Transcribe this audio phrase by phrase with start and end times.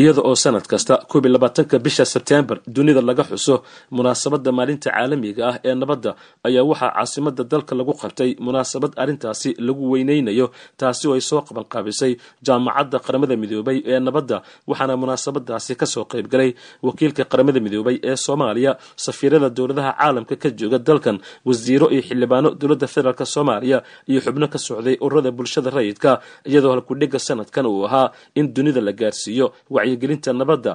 [0.00, 3.54] iyada oo sanad kasta koob iyo labaatanka bisha sebtembar dunida laga xuso
[3.96, 6.10] munaasabadda maalinta caalamiga ah ee nabadda
[6.48, 10.46] ayaa waxaa caasimada dalka lagu qabtay munaasabad arrintaasi lagu weyneynayo
[10.80, 12.12] taasi oo ay soo qabanqaabisay
[12.46, 14.36] jaamacadda qaramada midoobay ee nabadda
[14.70, 16.50] waxaana munaasabadaasi ka soo qaybgalay
[16.86, 18.72] wakiilka qaramada midoobay ee soomaaliya
[19.04, 21.16] safiirada dowladaha caalamka ka jooga dalkan
[21.48, 23.78] wasiiro iyo xildhibaano dowladda federaalk soomaaliya
[24.10, 26.10] iyo xubno ka socday ururada bulshada rayidka
[26.50, 28.06] iyadoo halkudhega sanadkan uu ahaa
[28.40, 29.46] in dunida la gaarsiiyo
[29.86, 30.72] wacyigelinta nabadda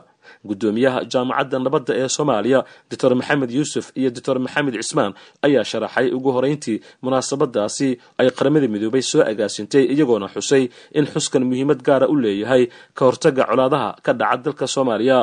[0.50, 2.60] gudoomiyaha jaamacadda nabadda ee soomaaliya
[2.92, 5.12] doctor maxamed yuusuf iyo doctor maxamed cismaan
[5.48, 7.90] ayaa sharaxay ugu horeyntii munaasabadaasi
[8.22, 10.64] ay qaramada midoobay soo agaasintay iyagoona xusay
[10.98, 12.64] in xuskan muhiimad gaara u leeyahay
[12.98, 15.20] ka hortaga colaadaha ka dhaca dalka soomaaliya.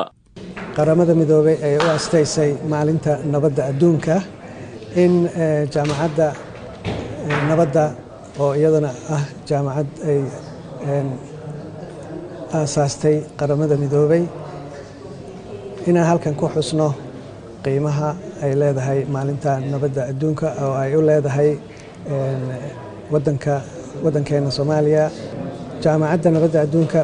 [0.77, 4.15] Qaramada midoobay ay u astaysay maalinta nabadda adduunka
[5.03, 5.13] in
[5.73, 6.27] jaamacadda
[7.49, 7.83] nabadda
[8.43, 10.19] oo iyadana ah jaamacad ay
[12.53, 14.23] aasaastay qaramada midoobay.
[15.87, 16.93] Inaan halkan ku xusno
[17.63, 18.09] qiimaha
[18.43, 21.49] ay leedahay maalinta nabadda adduunka oo ay u leedahay
[23.11, 23.61] wadanka
[24.03, 25.05] waddankeena soomaaliya.
[25.83, 26.99] Jaamacadda nabadda adduunka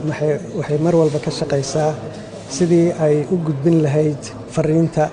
[0.58, 1.92] waxay mar walba ka shaqaysaa
[2.56, 4.22] sidii ay u gudbin lahayd
[4.56, 5.06] fariinta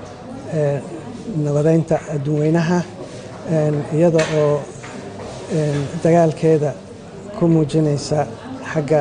[1.44, 2.78] nabadeynta adduunweynaha
[3.96, 4.60] iyada oo
[6.04, 6.70] dagaalkeeda
[7.38, 8.26] ku muujinaysa
[8.72, 9.00] xagga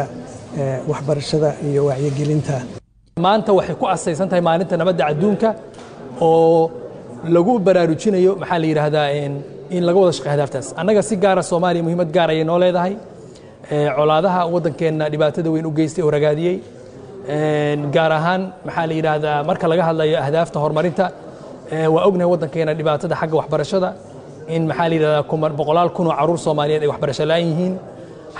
[0.91, 2.57] waxbarashada iyo wacyigelinta.
[3.25, 5.49] Maanta waxay ku asaysan tahay maalinta nabadda adduunka
[6.21, 6.71] oo
[7.35, 9.07] lagu baraarujinayo maxaa la yidhaahdaa
[9.75, 10.67] in laga wada shaqey hadaaftaas.
[10.79, 12.93] Annaga si gaara soomaaliya muhiimad gaar ayay noo leedahay.
[13.97, 16.55] Colaadaha waddankeenna dhibaatada weyn u geystay oo ragaadiyey.
[17.95, 21.05] Gaar ahaan maxaa la yidhaahdaa marka laga hadlayo ahdaafta horumarinta
[21.93, 23.89] waa ognahay waddankeena dhibaatada xagga waxbarashada.
[24.55, 27.73] In maxaa la yidhahdaa boqolaal kun oo carruur soomaaliyeed ay waxbarasho la'aan yihiin.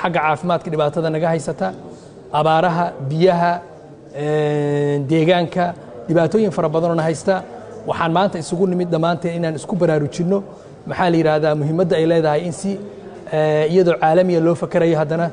[0.02, 1.68] Xagga caafimaadka dhibaatada naga haysata
[2.40, 3.52] abaaraha biyaha
[5.12, 5.66] deegaanka
[6.08, 7.36] dhibaatooyin fara badanoo haysta.
[7.90, 10.38] Waxaan maanta isugu nimid dhammaanteen inaan isku baraarujinno.
[10.90, 12.72] Maxaa la yidhaahdaa muhiimadda ay leedahay in si
[13.74, 15.26] iyadoo caalamiya loo fakarayo haddana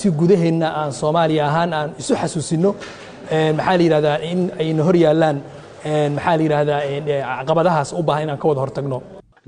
[0.00, 2.70] si gudaheenna aan soomaaliya ahaan aan isu xasuusinno
[3.58, 5.36] maxaa la yidhahdaa in ayna hor yaallaan.
[6.16, 6.80] Maxaa la yidhaahdaa
[7.38, 8.98] caqabadahaas u baahan inaan ka wada hortagno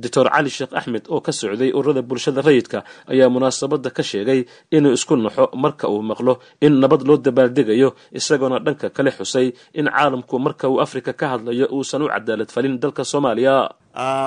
[0.02, 2.78] doctor cali sheekh axmed oo ka socday ururada bulshada rayidka
[3.12, 4.40] ayaa munaasabadda ka sheegay
[4.76, 6.32] inuu isku naxo marka uu maqlo
[6.66, 9.46] in nabad loo dabaaldegayo isagoona dhanka kale xusay
[9.78, 13.54] in caalamku marka uu afrika ka hadlayo uusan u cadaalad falin dalka soomaaliya.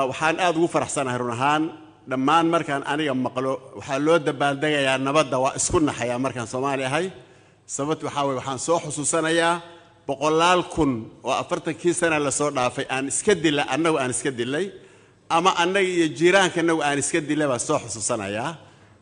[0.10, 1.64] Waxaan aada ugu faraxsanahay run ahaan.
[2.12, 7.06] Dhammaan markaan aniga maqlo waxaa loo dabaaldegayaa nabadda waa isku naxayaa markaan soomaali ahay.
[7.76, 9.54] Sababt waxaa weye waxaan soo xusuusanayaa
[10.08, 10.92] boqolaal kun
[11.28, 12.86] oo afartankii sana la soo dhaafay.
[12.96, 14.66] Aan iska dila annagu aan iska dilay
[15.30, 18.52] ama annaga iyo jiiraanka inagu aan iska dila baan soo xusuusanayaa.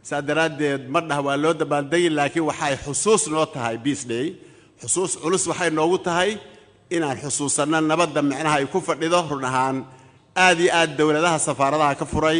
[0.08, 4.28] Saa daraaddeed ma dhah waa loo dabaaldegi laakiin waxay xusuus noo tahay beas day.
[4.82, 6.32] Xusuus culus waxay noogu tahay
[6.96, 9.78] inaan xusuusanno nabadda micnaha ay ku fadhido run ahaan
[10.46, 12.40] aad iyo aad dowladaha safaaradaha ka furay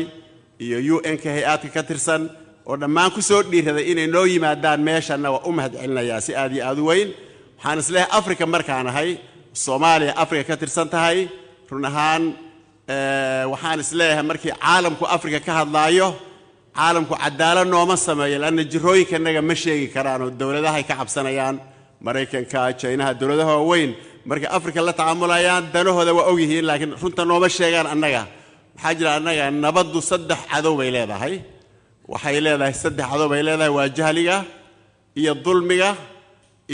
[0.66, 2.22] iyo u n-ka hay'aadka ka tirsan
[2.70, 6.52] oo dhammaan ku soo dhiiraday inay noo yimaadaan meeshanna waa u mahad celinayaa si aad
[6.56, 7.10] iyo aad u weyn.
[7.58, 9.10] Waxaan isleehay africa markaan ahay
[9.64, 11.18] soomaaliya africa ka tirsan tahay
[11.72, 12.24] run ahaan
[12.88, 16.08] waxaan is leeyahay markii caalamku africa ka hadlaayo
[16.76, 21.56] caalamku cadaalad nooma sameeyo lanna jirooyinkanaga ma sheegi karaan oo dowladahay ka cabsanayaan
[22.06, 23.92] maraykanka jinaha dowladaha waaweyn.
[24.30, 28.22] Markay africa la tacaamulayaan danahooda waa ogyihiin laakiin runta nooma sheegaan annaga.
[28.76, 31.36] Maxaa jira annaga nabaddu saddex cadow bay leedahay.
[32.12, 34.38] Waxay leedahay saddex cadow bay leedahay waa jahliga
[35.20, 35.90] iyo dulmiga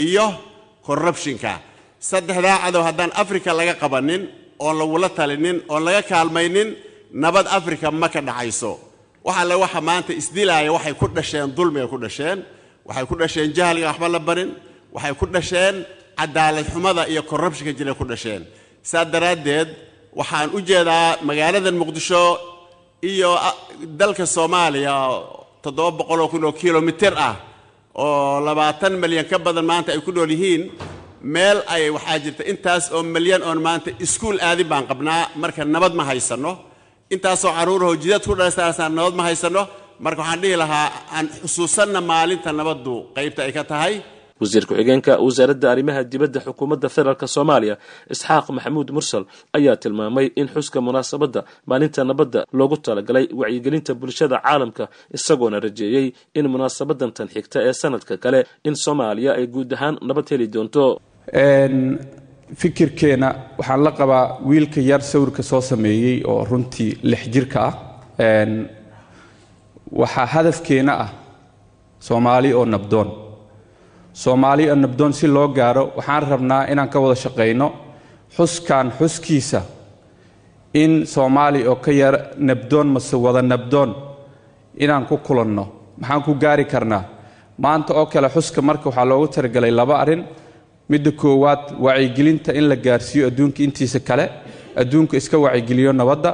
[0.04, 0.26] iyo
[0.86, 1.52] corruptionka.
[2.10, 4.22] Saddexdaa cadow haddaan africa laga qabanin
[4.64, 6.68] oon lagula talinin oon laga kaalmaynin
[7.22, 8.72] nabad africa ma ka dhacayso.
[9.26, 12.38] Wax alle waxa maanta isdilaaya waxay ku dhasheen dulmigay ku dhasheen
[12.88, 14.50] waxay ku dhasheen jahliga waxba la barin
[14.94, 15.74] waxay ku dhasheen
[16.18, 18.42] cadaalad xumada iyo corruptionka jiray ku dhasheen.
[18.90, 19.68] Saa daraaddeed
[20.18, 22.22] waxaan u jeedaa magaaladan muqdisho
[23.10, 23.30] iyo
[24.00, 24.94] dalka soomaaliya
[25.62, 27.36] toddoba boqoloo kun oo kilomitir ah
[28.04, 30.62] oo labaatan milyan ka badan maanta ay ku nool yihiin
[31.34, 35.94] meel ay waxaa jirta intaas oo milyan oon maanta iskuul aadin baan qabnaa marka nabad
[35.98, 36.52] ma haysanno.
[37.14, 39.62] Intaasoo carruurahoo jidad ku dhalaystaan nabad ma haysanno.
[40.04, 40.86] Marka waxaan dhihi lahaa
[41.16, 43.94] aan xusuusanna maalinta nabaddu qaybta ay ka tahay.
[44.40, 47.74] Wasiir ku-xigeenka wasaaradda arrimaha dibadda xukuumadda federaalk soomaaliya
[48.14, 49.24] isxaaq maxamuud mursal
[49.56, 51.40] ayaa tilmaamay in xuska munaasabadda
[51.70, 54.84] maalinta nabadda loogu talagalay wacyigelinta bulshada caalamka
[55.16, 56.06] isagoona rajeeyey
[56.38, 60.84] in munaasabadan tan xigta ee sanadka kale in soomaaliya ay guud ahaan nabad heli doonto
[62.60, 63.28] fikirkeenna
[63.58, 67.74] waxaan la qabaa wiilka yar sawirka soo sameeyey oo runtii lix jirka ah.
[70.00, 71.10] Waxaa hadafkeenna ah
[71.98, 73.08] soomaali oo nabdoon.
[74.12, 77.72] Soomaali oo nabdoon si loo gaaro waxaan rabnaa inaan ka wada shaqayno
[78.36, 79.60] xuskan xuskiisa
[80.74, 83.94] in soomaali oo ka yar nabdoon mase wada nabdoon
[84.78, 85.64] inaan ku kulanno.
[86.00, 87.04] Maxaan ku gaari karnaa?
[87.58, 90.22] Maanta oo kale xuska marka waxaa loogu talagelay laba arrin
[90.90, 94.24] midda koowaad wacyigelinta in la gaarsiiyo adduunka intiisa kale
[94.80, 96.32] adduunka iska wacyigeliyo nabadda.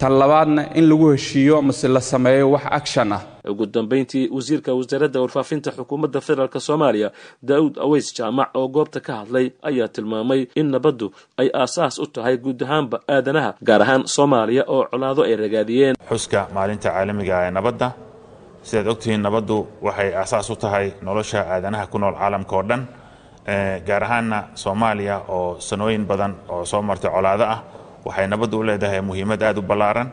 [0.00, 3.20] Tan labaadna in lagu heshiiyo mase la sameeyo wax action ah.
[3.50, 7.08] Ugu dambayntii wasiirka wasaaradda warfaafinta xukuumadda federaalk soomaaliya
[7.48, 11.06] daa'uud aweys jaamac oo goobta ka hadlay ayaa tilmaamay in nabaddu
[11.40, 15.94] ay aasaas u tahay guud ahaanba aadanaha gaar ahaan soomaaliya oo colaado ay ragaadiyeen.
[16.10, 17.88] Xuska maalinta caalamiga ee nabadda.
[18.68, 19.56] Sidaad ogtihiin nabaddu
[19.86, 22.82] waxay aasaas u tahay nolosha aadanaha ku nool caalamka oo dhan
[23.46, 27.62] gaar ahaanna soomaaliya oo sanooyin badan oo soo martay colaado ah
[28.04, 30.10] waxay nabaddu u leedahay muhiimad aad u ballaaran.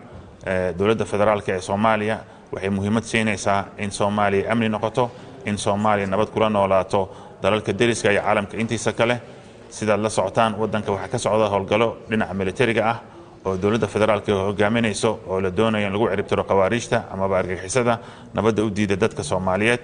[0.77, 2.17] Dowladda federaalk ee soomaaliya
[2.53, 5.11] waxay muhiimad siinaysaa in soomaaliya amni noqoto
[5.45, 7.09] in soomaaliya nabad kula noolaato
[7.41, 8.57] dalalka deriska iyo caalamka.
[8.57, 9.21] Intiisa kale
[9.69, 12.97] sidaad la socotaan waddanka waxaa ka socda howlgallo dhinaca militariga ah
[13.45, 17.99] oo dowladda federaalk hogaaminayso oo la doonayo in lagu ciribtiro khawaariijta amaba argagixisada
[18.33, 19.79] nabadda u diida dadka soomaaliyeed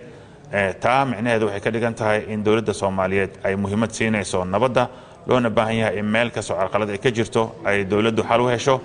[0.80, 4.88] taa micnaheedu waxay ka dhigan tahay in dowladda soomaaliyeed ay muhiimad siinayso nabadda
[5.28, 8.82] loona baahan yahay in meel kastoo carqalad ay ka jirto ay dowladdu xal u hesho.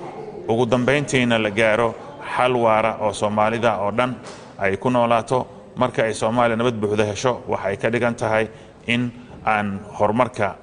[0.48, 1.94] Ugu dambayntiina la gaaro
[2.36, 4.14] xal waara oo soomaalida oo dhan
[4.58, 5.46] ay ku noolaato.
[5.76, 8.48] Marka ay soomaaliya nabad buuxda hesho waxay ka dhigan tahay
[8.86, 9.10] in
[9.44, 10.56] aan horumarka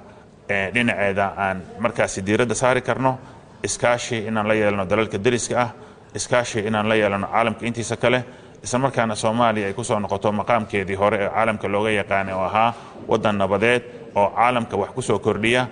[0.48, 3.18] dhinaceeda aan markaasi diiradda saari karno.
[3.62, 5.70] Iskaashi inaan la yeelano dalalka deriska ah
[6.14, 8.24] iskaashi inaan la yeelano caalamka intiisa kale
[8.66, 12.70] isla markaana soomaaliya ay ku soo noqoto maqaamkeedii hore ee caalamka looga yaqaanay oo ahaa
[13.10, 13.82] waddan nabadeed
[14.20, 15.62] oo caalamka wax ku soo kordhiya.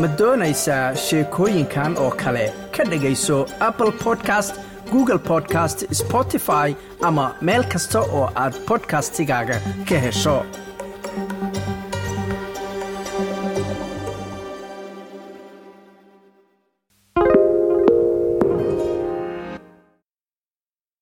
[0.00, 2.46] Ma doonaysaa sheekooyinkan oo kale?
[2.76, 3.38] Ka dhegayso
[3.68, 4.54] apple podcast
[4.92, 6.68] google podcast spotify
[7.08, 9.56] ama meel kasta oo aad bodkastigaaga
[9.88, 10.36] ka hesho